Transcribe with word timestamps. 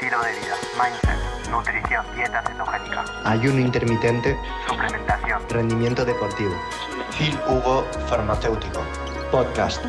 estilo 0.00 0.22
de 0.22 0.30
vida, 0.30 0.54
mindset, 0.78 1.50
nutrición, 1.50 2.06
dieta 2.14 2.40
cetogénica, 2.46 3.04
ayuno 3.24 3.58
intermitente, 3.58 4.36
suplementación, 4.68 5.42
rendimiento 5.48 6.04
deportivo. 6.04 6.52
Phil 7.18 7.36
Hugo 7.48 7.82
Farmacéutico. 8.06 8.80
Podcast. 9.32 9.84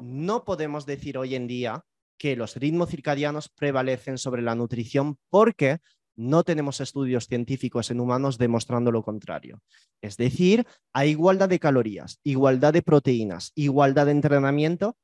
No 0.00 0.44
podemos 0.44 0.86
decir 0.86 1.18
hoy 1.18 1.34
en 1.34 1.48
día 1.48 1.84
que 2.16 2.36
los 2.36 2.54
ritmos 2.54 2.90
circadianos 2.90 3.48
prevalecen 3.48 4.16
sobre 4.16 4.42
la 4.42 4.54
nutrición 4.54 5.18
porque 5.28 5.80
no 6.14 6.44
tenemos 6.44 6.80
estudios 6.80 7.26
científicos 7.26 7.90
en 7.90 7.98
humanos 7.98 8.38
demostrando 8.38 8.92
lo 8.92 9.02
contrario. 9.02 9.62
Es 10.00 10.16
decir, 10.16 10.64
hay 10.92 11.10
igualdad 11.10 11.48
de 11.48 11.58
calorías, 11.58 12.20
igualdad 12.22 12.72
de 12.72 12.82
proteínas, 12.82 13.50
igualdad 13.56 14.06
de 14.06 14.12
entrenamiento. 14.12 14.96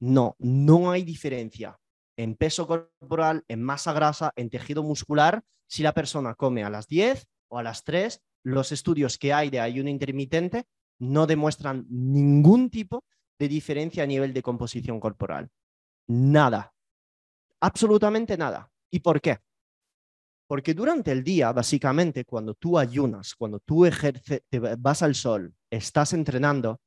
No, 0.00 0.36
no 0.38 0.90
hay 0.90 1.02
diferencia 1.02 1.78
en 2.16 2.34
peso 2.34 2.66
corporal, 2.66 3.44
en 3.48 3.62
masa 3.62 3.92
grasa, 3.92 4.32
en 4.36 4.50
tejido 4.50 4.82
muscular, 4.82 5.42
si 5.68 5.82
la 5.82 5.92
persona 5.92 6.34
come 6.34 6.64
a 6.64 6.70
las 6.70 6.86
10 6.86 7.26
o 7.48 7.58
a 7.58 7.62
las 7.62 7.84
3. 7.84 8.20
Los 8.42 8.72
estudios 8.72 9.18
que 9.18 9.32
hay 9.32 9.50
de 9.50 9.60
ayuno 9.60 9.90
intermitente 9.90 10.64
no 10.98 11.26
demuestran 11.26 11.86
ningún 11.90 12.70
tipo 12.70 13.04
de 13.38 13.48
diferencia 13.48 14.04
a 14.04 14.06
nivel 14.06 14.32
de 14.32 14.42
composición 14.42 15.00
corporal. 15.00 15.50
Nada. 16.08 16.72
Absolutamente 17.60 18.36
nada. 18.36 18.70
¿Y 18.90 19.00
por 19.00 19.20
qué? 19.20 19.38
Porque 20.46 20.74
durante 20.74 21.10
el 21.10 21.24
día, 21.24 21.52
básicamente, 21.52 22.24
cuando 22.24 22.54
tú 22.54 22.78
ayunas, 22.78 23.34
cuando 23.34 23.58
tú 23.58 23.84
ejerces, 23.84 24.42
te 24.48 24.60
vas 24.60 25.02
al 25.02 25.16
sol, 25.16 25.52
estás 25.70 26.12
entrenando, 26.12 26.80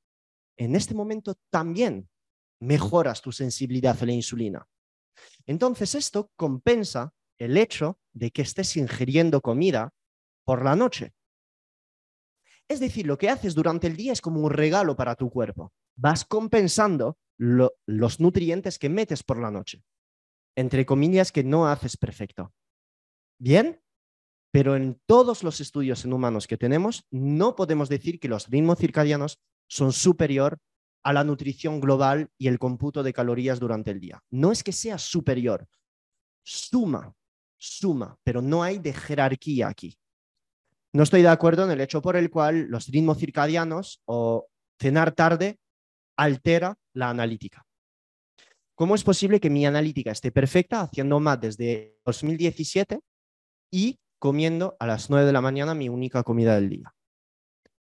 en 0.58 0.76
este 0.76 0.94
momento 0.94 1.36
también 1.52 2.10
mejoras 2.60 3.22
tu 3.22 3.32
sensibilidad 3.32 3.98
a 4.02 4.06
la 4.06 4.14
insulina. 4.14 4.68
Entonces, 5.46 5.96
esto 5.96 6.32
compensa 6.36 7.14
el 7.38 7.58
hecho 7.58 8.00
de 8.14 8.32
que 8.32 8.42
estés 8.42 8.76
ingiriendo 8.78 9.42
comida 9.42 9.94
por 10.46 10.64
la 10.64 10.76
noche. 10.76 11.14
Es 12.68 12.80
decir, 12.80 13.08
lo 13.08 13.18
que 13.18 13.30
haces 13.30 13.56
durante 13.56 13.88
el 13.88 13.96
día 13.96 14.14
es 14.14 14.22
como 14.22 14.42
un 14.42 14.52
regalo 14.52 14.96
para 14.96 15.16
tu 15.16 15.30
cuerpo. 15.30 15.74
Vas 15.96 16.26
compensando 16.26 17.18
los 17.38 18.20
nutrientes 18.20 18.78
que 18.78 18.90
metes 18.90 19.24
por 19.24 19.40
la 19.40 19.50
noche. 19.50 19.84
Entre 20.56 20.86
comillas, 20.86 21.32
que 21.32 21.44
no 21.44 21.68
haces 21.68 21.98
perfecto 21.98 22.54
bien, 23.40 23.82
pero 24.52 24.76
en 24.76 25.02
todos 25.06 25.44
los 25.44 25.62
estudios 25.62 26.06
en 26.06 26.14
humanos 26.14 26.48
que 26.48 26.58
tenemos, 26.58 27.06
no 27.10 27.56
podemos 27.56 27.90
decir 27.90 28.20
que 28.20 28.28
los 28.28 28.48
ritmos 28.50 28.78
circadianos 28.78 29.40
son 29.68 29.94
superior 29.94 30.60
a 31.04 31.14
la 31.14 31.24
nutrición 31.24 31.80
global 31.80 32.30
y 32.38 32.48
el 32.48 32.60
cómputo 32.60 33.04
de 33.04 33.14
calorías 33.14 33.60
durante 33.60 33.92
el 33.92 34.00
día. 34.00 34.22
No 34.30 34.52
es 34.52 34.64
que 34.64 34.72
sea 34.72 34.98
superior, 34.98 35.68
suma, 36.44 37.14
suma, 37.58 38.18
pero 38.24 38.42
no 38.42 38.64
hay 38.64 38.80
de 38.80 38.94
jerarquía 38.94 39.68
aquí. 39.68 39.98
No 40.94 41.04
estoy 41.04 41.22
de 41.22 41.30
acuerdo 41.30 41.66
en 41.66 41.72
el 41.72 41.82
hecho 41.82 42.02
por 42.02 42.16
el 42.16 42.30
cual 42.30 42.68
los 42.70 42.88
ritmos 42.88 43.20
circadianos 43.20 44.02
o 44.06 44.48
cenar 44.80 45.12
tarde 45.14 45.60
altera 46.18 46.76
la 46.94 47.10
analítica. 47.10 47.66
¿Cómo 48.76 48.96
es 48.96 49.04
posible 49.04 49.40
que 49.40 49.50
mi 49.50 49.66
analítica 49.66 50.12
esté 50.12 50.32
perfecta 50.32 50.82
haciendo 50.82 51.20
más 51.20 51.40
desde 51.40 52.00
2017 52.06 53.02
y 53.72 54.00
comiendo 54.20 54.76
a 54.80 54.86
las 54.86 55.10
9 55.10 55.26
de 55.26 55.34
la 55.34 55.42
mañana 55.42 55.74
mi 55.74 55.90
única 55.90 56.24
comida 56.24 56.56
del 56.56 56.70
día. 56.70 56.94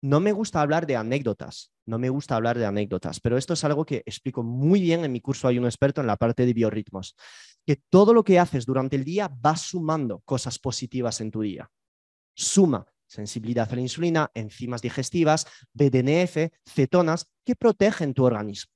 No 0.05 0.21
me 0.21 0.33
gusta 0.33 0.61
hablar 0.61 0.87
de 0.87 0.97
anécdotas, 0.97 1.73
no 1.87 1.99
me 1.99 2.11
gusta 2.11 2.37
hablar 2.37 2.59
de 2.59 2.67
anécdotas, 2.67 3.21
pero 3.21 3.39
esto 3.39 3.55
es 3.55 3.65
algo 3.65 3.87
que 3.87 4.03
explico 4.05 4.43
muy 4.43 4.83
bien 4.83 5.03
en 5.03 5.11
mi 5.11 5.23
curso 5.23 5.49
Hay 5.49 5.57
un 5.57 5.65
experto 5.65 6.03
en 6.03 6.07
la 6.07 6.19
parte 6.19 6.45
de 6.45 6.53
biorritmos, 6.53 7.17
que 7.65 7.77
todo 7.89 8.13
lo 8.13 8.23
que 8.23 8.39
haces 8.39 8.67
durante 8.67 8.97
el 8.97 9.05
día 9.05 9.29
va 9.29 9.57
sumando 9.57 10.21
cosas 10.27 10.59
positivas 10.59 11.23
en 11.23 11.31
tu 11.31 11.41
día. 11.41 11.71
Suma 12.37 12.85
sensibilidad 13.07 13.73
a 13.73 13.77
la 13.77 13.81
insulina, 13.81 14.31
enzimas 14.35 14.83
digestivas, 14.83 15.47
BDNF, 15.73 16.53
cetonas, 16.67 17.31
que 17.43 17.57
protegen 17.57 18.13
tu 18.13 18.25
organismo, 18.25 18.73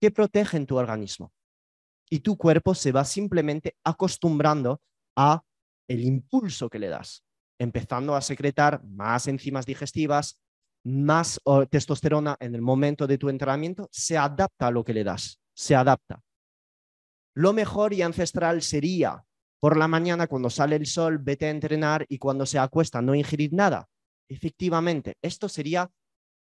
que 0.00 0.10
protegen 0.10 0.64
tu 0.64 0.76
organismo. 0.76 1.34
Y 2.08 2.20
tu 2.20 2.38
cuerpo 2.38 2.74
se 2.74 2.90
va 2.90 3.04
simplemente 3.04 3.76
acostumbrando 3.84 4.80
a 5.14 5.42
el 5.88 6.04
impulso 6.04 6.70
que 6.70 6.78
le 6.78 6.88
das, 6.88 7.22
empezando 7.58 8.14
a 8.14 8.22
secretar 8.22 8.82
más 8.84 9.28
enzimas 9.28 9.66
digestivas, 9.66 10.40
más 10.84 11.40
testosterona 11.70 12.36
en 12.40 12.54
el 12.54 12.62
momento 12.62 13.06
de 13.06 13.18
tu 13.18 13.28
entrenamiento, 13.28 13.88
se 13.90 14.16
adapta 14.16 14.68
a 14.68 14.70
lo 14.70 14.84
que 14.84 14.94
le 14.94 15.04
das, 15.04 15.40
se 15.54 15.74
adapta. 15.74 16.20
Lo 17.34 17.52
mejor 17.52 17.92
y 17.92 18.02
ancestral 18.02 18.62
sería 18.62 19.24
por 19.60 19.76
la 19.76 19.88
mañana 19.88 20.26
cuando 20.26 20.50
sale 20.50 20.76
el 20.76 20.86
sol, 20.86 21.18
vete 21.18 21.46
a 21.46 21.50
entrenar 21.50 22.04
y 22.08 22.18
cuando 22.18 22.44
se 22.46 22.58
acuesta 22.58 23.00
no 23.00 23.14
ingerir 23.14 23.52
nada. 23.52 23.88
Efectivamente, 24.28 25.16
esto 25.22 25.48
sería 25.48 25.90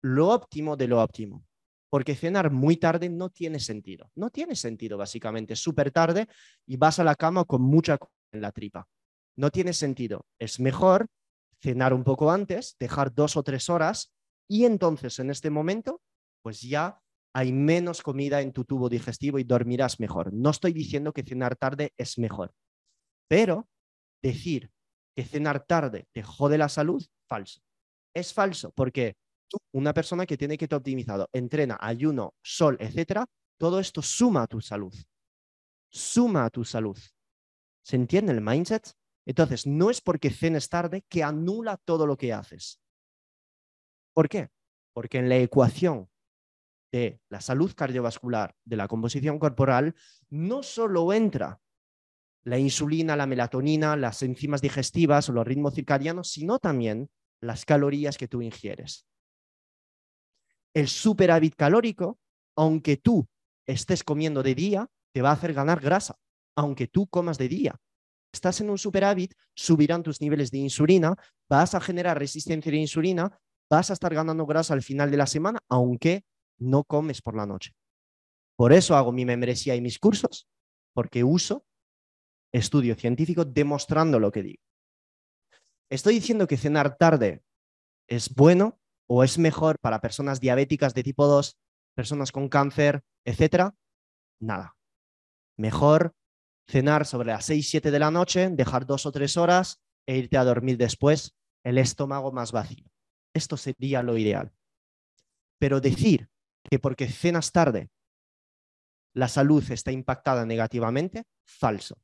lo 0.03 0.29
óptimo 0.29 0.77
de 0.77 0.89
lo 0.89 1.03
óptimo, 1.03 1.45
porque 1.91 2.15
cenar 2.15 2.51
muy 2.51 2.77
tarde 2.77 3.09
no 3.09 3.31
tiene 3.31 3.59
sentido. 3.59 4.11
No 4.15 4.31
tiene 4.31 4.55
sentido, 4.55 4.99
básicamente, 4.99 5.57
súper 5.57 5.91
tarde 5.91 6.29
y 6.67 6.77
vas 6.77 6.99
a 6.99 7.05
la 7.05 7.15
cama 7.15 7.45
con 7.45 7.63
mucha 7.63 7.99
en 8.33 8.43
la 8.43 8.53
tripa 8.53 8.87
no 9.37 9.51
tiene 9.51 9.73
sentido. 9.73 10.27
Es 10.39 10.59
mejor 10.59 11.07
cenar 11.61 11.95
un 11.95 12.05
poco 12.05 12.31
antes, 12.31 12.77
dejar 12.81 13.15
dos 13.15 13.37
o 13.37 13.43
tres 13.43 13.71
horas 13.71 14.13
y 14.49 14.65
entonces 14.65 15.19
en 15.19 15.31
este 15.31 15.51
momento, 15.51 16.01
pues 16.43 16.61
ya 16.61 17.01
hay 17.35 17.53
menos 17.53 18.03
comida 18.03 18.41
en 18.41 18.53
tu 18.53 18.65
tubo 18.65 18.89
digestivo 18.89 19.39
y 19.39 19.45
dormirás 19.45 20.01
mejor. 20.01 20.33
No 20.33 20.51
estoy 20.51 20.73
diciendo 20.73 21.13
que 21.13 21.23
cenar 21.23 21.57
tarde 21.57 21.93
es 21.97 22.19
mejor, 22.19 22.55
pero 23.29 23.69
decir 24.23 24.71
que 25.15 25.25
cenar 25.25 25.65
tarde 25.67 26.07
te 26.13 26.23
jode 26.23 26.59
la 26.59 26.69
salud, 26.69 27.05
falso. 27.29 27.61
Es 28.15 28.33
falso 28.33 28.73
porque 28.73 29.17
tú, 29.49 29.59
una 29.75 29.93
persona 29.93 30.27
que 30.27 30.37
tiene 30.37 30.57
que 30.57 30.65
estar 30.65 30.79
optimizado, 30.79 31.29
entrena, 31.33 31.77
ayuno, 31.81 32.35
sol, 32.43 32.77
etcétera, 32.81 33.27
todo 33.59 33.81
esto 33.81 34.03
suma 34.03 34.43
a 34.43 34.47
tu 34.47 34.61
salud. 34.61 34.95
Suma 35.91 36.45
a 36.45 36.51
tu 36.51 36.65
salud. 36.65 36.99
¿Se 37.83 37.97
entiende 37.97 38.33
el 38.33 38.41
mindset? 38.41 38.93
Entonces, 39.27 39.67
no 39.67 39.91
es 39.91 40.01
porque 40.01 40.31
cenes 40.31 40.69
tarde 40.69 41.05
que 41.09 41.23
anula 41.23 41.77
todo 41.85 42.07
lo 42.07 42.17
que 42.17 42.33
haces. 42.33 42.81
¿Por 44.17 44.31
qué? 44.31 44.49
Porque 44.95 45.19
en 45.19 45.29
la 45.29 45.37
ecuación 45.37 46.09
de 46.91 47.21
la 47.29 47.43
salud 47.43 47.75
cardiovascular, 47.77 48.57
de 48.65 48.77
la 48.77 48.89
composición 48.89 49.39
corporal, 49.39 49.95
no 50.31 50.63
solo 50.63 51.13
entra 51.13 51.61
la 52.43 52.59
insulina, 52.59 53.15
la 53.15 53.27
melatonina, 53.27 53.95
las 53.95 54.23
enzimas 54.23 54.63
digestivas 54.63 55.29
o 55.29 55.35
los 55.35 55.47
ritmos 55.47 55.75
circadianos, 55.75 56.31
sino 56.31 56.59
también 56.59 57.11
las 57.43 57.67
calorías 57.67 58.17
que 58.17 58.27
tú 58.27 58.41
ingieres. 58.41 59.07
El 60.73 60.89
superávit 60.89 61.55
calórico, 61.55 62.19
aunque 62.57 62.97
tú 62.97 63.29
estés 63.67 64.03
comiendo 64.03 64.43
de 64.43 64.55
día, 64.55 64.89
te 65.13 65.21
va 65.21 65.29
a 65.29 65.35
hacer 65.35 65.53
ganar 65.53 65.81
grasa, 65.81 66.19
aunque 66.57 66.87
tú 66.87 67.07
comas 67.07 67.37
de 67.37 67.49
día 67.49 67.81
estás 68.37 68.61
en 68.61 68.71
un 68.71 68.79
superávit, 68.79 69.35
subirán 69.55 70.03
tus 70.03 70.21
niveles 70.21 70.51
de 70.51 70.59
insulina, 70.59 71.17
vas 71.49 71.75
a 71.75 71.81
generar 71.81 72.19
resistencia 72.19 72.71
de 72.71 72.79
insulina, 72.79 73.39
vas 73.71 73.91
a 73.91 73.93
estar 73.93 74.15
ganando 74.15 74.47
grasa 74.47 74.75
al 74.75 74.83
final 74.83 75.11
de 75.11 75.17
la 75.17 75.27
semana, 75.27 75.61
aunque 75.69 76.25
no 76.59 76.85
comes 76.85 77.23
por 77.23 77.37
la 77.37 77.47
noche. 77.47 77.75
Por 78.57 78.73
eso 78.73 78.97
hago 78.97 79.13
mi 79.13 79.25
membresía 79.25 79.75
y 79.75 79.81
mis 79.81 79.99
cursos, 79.99 80.49
porque 80.95 81.25
uso 81.25 81.67
estudio 82.53 82.95
científico 82.95 83.45
demostrando 83.45 84.19
lo 84.19 84.33
que 84.33 84.43
digo. 84.43 84.63
¿Estoy 85.91 86.15
diciendo 86.15 86.47
que 86.47 86.57
cenar 86.57 86.97
tarde 86.97 87.43
es 88.09 88.35
bueno 88.35 88.81
o 89.09 89.23
es 89.23 89.39
mejor 89.39 89.79
para 89.79 90.01
personas 90.01 90.41
diabéticas 90.41 90.95
de 90.95 91.03
tipo 91.03 91.27
2, 91.27 91.59
personas 91.95 92.33
con 92.33 92.49
cáncer, 92.49 93.03
etcétera? 93.25 93.75
Nada. 94.41 94.77
Mejor 95.57 96.15
cenar 96.69 97.07
sobre 97.07 97.29
las 97.29 97.45
6, 97.45 97.69
7 97.69 97.91
de 97.91 97.99
la 97.99 98.11
noche, 98.11 98.49
dejar 98.51 98.87
dos 98.87 99.07
o 99.07 99.13
tres 99.13 99.37
horas 99.37 99.81
e 100.07 100.17
irte 100.17 100.37
a 100.37 100.45
dormir 100.45 100.77
después, 100.77 101.37
el 101.65 101.79
estómago 101.79 102.33
más 102.33 102.53
vacío. 102.53 102.87
Esto 103.37 103.57
sería 103.57 104.03
lo 104.03 104.17
ideal. 104.17 104.53
Pero 105.59 105.81
decir 105.81 106.31
que 106.69 106.79
porque 106.79 107.07
cenas 107.09 107.53
tarde 107.53 107.91
la 109.13 109.29
salud 109.29 109.65
está 109.71 109.93
impactada 109.93 110.45
negativamente, 110.45 111.25
falso. 111.45 111.99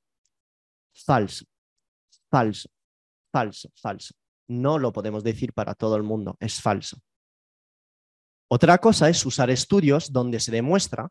Falso. 0.95 1.45
Falso. 2.31 2.69
Falso. 3.31 3.71
Falso. 3.75 4.15
No 4.49 4.79
lo 4.79 4.93
podemos 4.93 5.25
decir 5.25 5.53
para 5.53 5.75
todo 5.75 5.97
el 5.97 6.03
mundo, 6.03 6.37
es 6.39 6.61
falso. 6.61 6.99
Otra 8.51 8.79
cosa 8.79 9.09
es 9.09 9.25
usar 9.25 9.51
estudios 9.51 10.13
donde 10.13 10.39
se 10.39 10.53
demuestra 10.53 11.09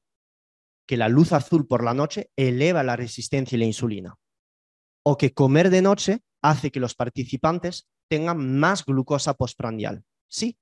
que 0.88 0.97
la 0.97 1.09
luz 1.09 1.33
azul 1.33 1.67
por 1.67 1.83
la 1.83 1.95
noche 1.95 2.29
eleva 2.35 2.83
la 2.83 2.95
resistencia 2.95 3.56
y 3.56 3.59
la 3.59 3.65
insulina. 3.65 4.15
O 5.03 5.17
que 5.17 5.33
comer 5.33 5.71
de 5.71 5.81
noche 5.81 6.24
hace 6.44 6.71
que 6.71 6.79
los 6.79 6.94
participantes 6.94 7.88
tengan 8.07 8.59
más 8.59 8.85
glucosa 8.85 9.33
postprandial. 9.35 10.03
Sí, 10.31 10.57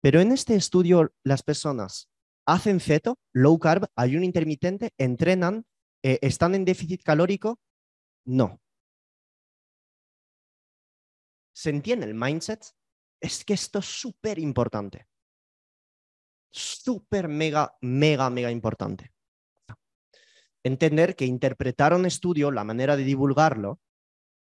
pero 0.00 0.20
en 0.20 0.32
este 0.32 0.54
estudio 0.54 1.12
las 1.24 1.42
personas 1.42 2.08
hacen 2.46 2.80
ceto, 2.80 3.18
low 3.32 3.58
carb, 3.58 3.86
ayuno 3.96 4.24
intermitente, 4.24 4.90
entrenan 4.98 5.66
eh, 6.06 6.18
¿están 6.20 6.54
en 6.54 6.66
déficit 6.66 7.02
calórico? 7.02 7.58
No. 8.26 8.60
¿Se 11.56 11.70
entiende 11.70 12.04
el 12.04 12.14
mindset? 12.14 12.62
Es 13.22 13.42
que 13.42 13.54
esto 13.54 13.78
es 13.78 13.86
súper 13.86 14.38
importante. 14.38 15.06
Súper, 16.52 17.28
mega, 17.28 17.74
mega, 17.80 18.28
mega 18.28 18.50
importante. 18.50 19.14
Entender 20.62 21.16
que 21.16 21.24
interpretar 21.24 21.94
un 21.94 22.04
estudio, 22.04 22.50
la 22.50 22.64
manera 22.64 22.96
de 22.96 23.04
divulgarlo, 23.04 23.80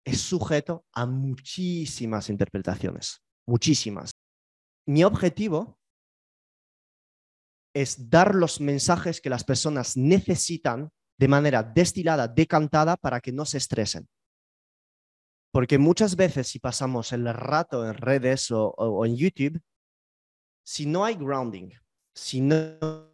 es 0.06 0.22
sujeto 0.22 0.86
a 0.94 1.07
muchísimas 1.07 2.30
interpretaciones, 2.30 3.24
muchísimas. 3.48 4.19
Mi 4.89 5.03
objetivo 5.03 5.77
es 7.75 8.09
dar 8.09 8.33
los 8.33 8.59
mensajes 8.59 9.21
que 9.21 9.30
las 9.30 9.44
personas 9.44 9.95
necesitan 9.95 10.91
de 11.15 11.27
manera 11.27 11.62
destilada, 11.62 12.27
decantada, 12.27 12.97
para 12.97 13.21
que 13.21 13.31
no 13.31 13.45
se 13.45 13.59
estresen. 13.59 14.09
Porque 15.51 15.77
muchas 15.77 16.15
veces 16.15 16.47
si 16.47 16.57
pasamos 16.57 17.12
el 17.12 17.31
rato 17.31 17.88
en 17.88 17.94
redes 17.94 18.50
o, 18.50 19.06
en 19.06 19.15
YouTube, 19.15 19.62
si 20.63 20.88
no 20.88 21.06
hay 21.06 21.13
grounding, 21.13 21.69
si 22.15 22.42
no 22.42 23.13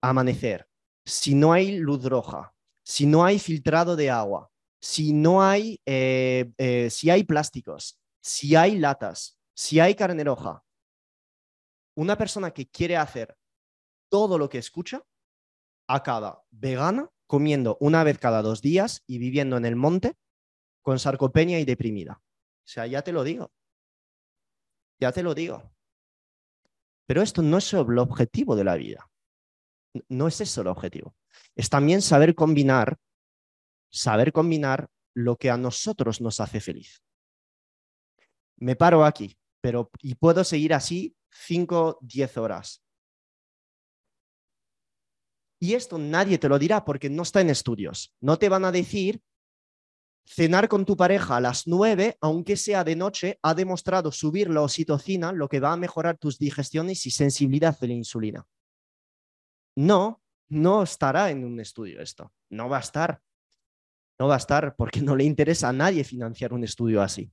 amanecer, 0.00 0.66
si 1.04 1.36
no 1.36 1.52
hay 1.52 1.78
luz 1.78 2.02
roja, 2.04 2.52
si 2.82 3.06
no 3.06 3.24
hay 3.24 3.38
filtrado 3.38 3.94
de 3.94 4.10
agua, 4.10 4.50
si 4.80 5.12
no 5.12 5.40
hay, 5.40 5.80
eh, 5.86 6.50
eh, 6.58 6.90
si 6.90 7.10
hay 7.10 7.22
plásticos, 7.22 8.00
si 8.20 8.56
hay 8.56 8.76
latas, 8.80 9.38
si 9.54 9.78
hay 9.78 9.94
carne 9.94 10.24
roja, 10.24 10.64
una 11.94 12.16
persona 12.16 12.52
que 12.52 12.68
quiere 12.68 12.96
hacer 12.96 13.36
todo 14.08 14.38
lo 14.38 14.48
que 14.48 14.58
escucha 14.58 15.02
acaba 15.86 16.44
vegana, 16.50 17.10
comiendo 17.26 17.76
una 17.80 18.04
vez 18.04 18.18
cada 18.18 18.42
dos 18.42 18.60
días 18.60 19.02
y 19.06 19.18
viviendo 19.18 19.56
en 19.56 19.64
el 19.64 19.76
monte 19.76 20.16
con 20.82 20.98
sarcopenia 20.98 21.60
y 21.60 21.64
deprimida. 21.64 22.22
O 22.22 22.68
sea, 22.68 22.86
ya 22.86 23.02
te 23.02 23.12
lo 23.12 23.24
digo. 23.24 23.52
Ya 25.00 25.12
te 25.12 25.22
lo 25.22 25.34
digo. 25.34 25.72
Pero 27.06 27.22
esto 27.22 27.42
no 27.42 27.58
es 27.58 27.72
el 27.72 27.98
objetivo 27.98 28.54
de 28.54 28.64
la 28.64 28.76
vida. 28.76 29.10
No 30.08 30.28
es 30.28 30.40
eso 30.40 30.60
el 30.60 30.68
objetivo. 30.68 31.14
Es 31.54 31.68
también 31.68 32.02
saber 32.02 32.34
combinar, 32.34 32.98
saber 33.90 34.32
combinar 34.32 34.88
lo 35.14 35.36
que 35.36 35.50
a 35.50 35.56
nosotros 35.56 36.20
nos 36.20 36.40
hace 36.40 36.60
feliz. 36.60 37.02
Me 38.56 38.76
paro 38.76 39.04
aquí, 39.04 39.36
pero 39.60 39.90
y 40.00 40.14
puedo 40.14 40.44
seguir 40.44 40.72
así 40.72 41.16
5, 41.32 41.98
10 42.00 42.36
horas. 42.38 42.82
Y 45.58 45.74
esto 45.74 45.98
nadie 45.98 46.38
te 46.38 46.48
lo 46.48 46.58
dirá 46.58 46.84
porque 46.84 47.08
no 47.08 47.22
está 47.22 47.40
en 47.40 47.50
estudios. 47.50 48.14
No 48.20 48.38
te 48.38 48.48
van 48.48 48.64
a 48.64 48.72
decir 48.72 49.22
Cenar 50.24 50.68
con 50.68 50.84
tu 50.84 50.96
pareja 50.96 51.36
a 51.36 51.40
las 51.40 51.66
9, 51.66 52.16
aunque 52.20 52.56
sea 52.56 52.84
de 52.84 52.96
noche, 52.96 53.38
ha 53.42 53.54
demostrado 53.54 54.12
subir 54.12 54.48
la 54.48 54.62
oxitocina, 54.62 55.32
lo 55.32 55.48
que 55.48 55.60
va 55.60 55.72
a 55.72 55.76
mejorar 55.76 56.16
tus 56.16 56.38
digestiones 56.38 57.04
y 57.06 57.10
sensibilidad 57.10 57.78
de 57.78 57.88
la 57.88 57.94
insulina. 57.94 58.46
No, 59.76 60.22
no 60.48 60.82
estará 60.82 61.30
en 61.30 61.44
un 61.44 61.60
estudio 61.60 62.00
esto. 62.00 62.32
No 62.50 62.68
va 62.68 62.78
a 62.78 62.80
estar. 62.80 63.20
No 64.18 64.28
va 64.28 64.34
a 64.34 64.38
estar 64.38 64.76
porque 64.76 65.00
no 65.00 65.16
le 65.16 65.24
interesa 65.24 65.68
a 65.68 65.72
nadie 65.72 66.04
financiar 66.04 66.52
un 66.52 66.64
estudio 66.64 67.02
así. 67.02 67.32